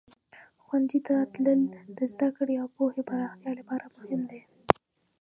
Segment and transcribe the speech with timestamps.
[0.63, 1.61] ښوونځي ته تلل
[1.97, 4.41] د زده کړې او پوهې پراختیا لپاره مهم دی.